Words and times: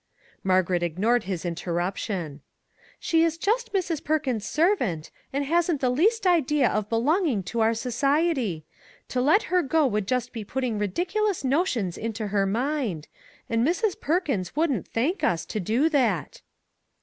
Margaret 0.43 0.81
ignored 0.81 1.25
his 1.25 1.45
interruption." 1.45 2.41
She 2.99 3.23
is 3.23 3.37
just 3.37 3.71
Mrs. 3.71 4.03
Perkins's 4.03 4.49
servant, 4.49 5.11
and 5.31 5.45
hasn't 5.45 5.79
the 5.79 5.89
200 5.89 5.91
WHITE 5.99 6.03
DRESSES 6.07 6.11
least 6.15 6.25
idea 6.25 6.69
of 6.69 6.89
belonging 6.89 7.43
to 7.43 7.59
our 7.59 7.75
society; 7.75 8.65
to 9.09 9.21
let 9.21 9.43
her 9.53 9.61
go 9.61 9.85
would 9.85 10.07
just 10.07 10.33
be 10.33 10.43
putting 10.43 10.79
ridiculous 10.79 11.43
notions 11.43 11.99
into 11.99 12.29
her 12.29 12.47
mind; 12.47 13.09
and 13.47 13.63
Mrs. 13.63 14.01
Perkins 14.01 14.55
wouldn't 14.55 14.87
thank 14.87 15.23
us 15.23 15.45
to 15.45 15.59
do 15.59 15.87
that." 15.89 16.41